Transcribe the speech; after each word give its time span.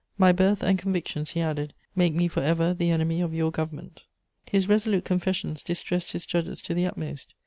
My 0.17 0.31
birth 0.31 0.63
and 0.63 0.79
convictions,' 0.79 1.33
he 1.33 1.41
added, 1.41 1.75
'make 1.95 2.15
me 2.15 2.27
for 2.27 2.41
ever 2.41 2.73
the 2.73 2.89
enemy 2.89 3.21
of 3.21 3.35
your 3.35 3.51
government.' 3.51 4.01
"His 4.49 4.67
resolute 4.67 5.05
confessions 5.05 5.61
distressed 5.61 6.13
his 6.13 6.25
judges 6.25 6.59
to 6.63 6.73
the 6.73 6.87
utmost. 6.87 7.35